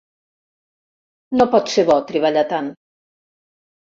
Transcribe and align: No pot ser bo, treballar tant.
No 1.39 1.45
pot 1.55 1.69
ser 1.73 1.85
bo, 1.89 1.97
treballar 2.13 2.45
tant. 2.55 2.71